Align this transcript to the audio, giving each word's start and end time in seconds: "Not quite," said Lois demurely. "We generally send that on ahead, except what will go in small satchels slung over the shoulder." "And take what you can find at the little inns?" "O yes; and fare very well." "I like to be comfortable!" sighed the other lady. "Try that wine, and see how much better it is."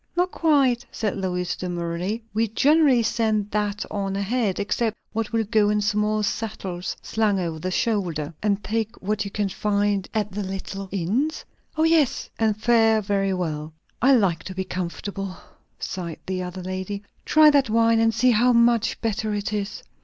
"Not 0.17 0.31
quite," 0.31 0.83
said 0.91 1.15
Lois 1.15 1.55
demurely. 1.55 2.23
"We 2.33 2.47
generally 2.47 3.03
send 3.03 3.51
that 3.51 3.85
on 3.91 4.15
ahead, 4.15 4.59
except 4.59 4.97
what 5.13 5.31
will 5.31 5.43
go 5.43 5.69
in 5.69 5.79
small 5.79 6.23
satchels 6.23 6.97
slung 7.03 7.39
over 7.39 7.59
the 7.59 7.69
shoulder." 7.69 8.33
"And 8.41 8.63
take 8.63 8.99
what 8.99 9.25
you 9.25 9.29
can 9.29 9.49
find 9.49 10.07
at 10.11 10.31
the 10.31 10.41
little 10.41 10.89
inns?" 10.91 11.45
"O 11.77 11.83
yes; 11.83 12.31
and 12.39 12.57
fare 12.59 12.99
very 12.99 13.35
well." 13.35 13.73
"I 14.01 14.13
like 14.15 14.43
to 14.45 14.55
be 14.55 14.63
comfortable!" 14.63 15.37
sighed 15.77 16.17
the 16.25 16.41
other 16.41 16.63
lady. 16.63 17.03
"Try 17.23 17.51
that 17.51 17.69
wine, 17.69 17.99
and 17.99 18.11
see 18.11 18.31
how 18.31 18.53
much 18.53 18.99
better 19.01 19.35
it 19.35 19.53
is." 19.53 19.83